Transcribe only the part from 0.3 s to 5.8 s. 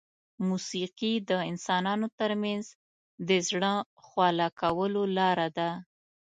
موسیقي د انسانانو ترمنځ د زړه خواله کولو لاره ده.